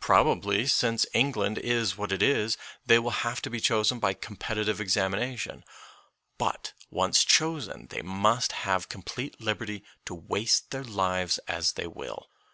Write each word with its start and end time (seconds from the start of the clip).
Probably, 0.00 0.66
since 0.66 1.04
England 1.12 1.58
is 1.58 1.98
what 1.98 2.10
it 2.10 2.22
is, 2.22 2.56
they 2.86 2.98
will 2.98 3.10
have 3.10 3.42
to 3.42 3.50
be 3.50 3.60
chosen 3.60 3.98
by 3.98 4.14
competitive 4.14 4.80
examination, 4.80 5.64
but 6.38 6.72
once 6.88 7.22
chosen 7.22 7.86
they 7.90 8.00
must 8.00 8.52
have 8.52 8.88
complete 8.88 9.38
liberty 9.38 9.84
to 10.06 10.14
waste 10.14 10.70
their 10.70 10.82
lives 10.84 11.36
as 11.46 11.72
they 11.72 11.86
will. 11.86 12.30